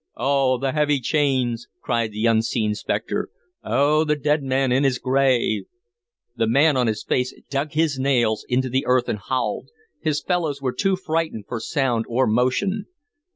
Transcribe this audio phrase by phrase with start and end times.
[0.17, 3.29] "Oh, the heavy chains!" cried the unseen spectre.
[3.63, 5.65] "Oh, the dead man in his grave!"
[6.35, 9.69] The man on his face dug his nails into the earth and howled;
[10.01, 12.87] his fellows were too frightened for sound or motion.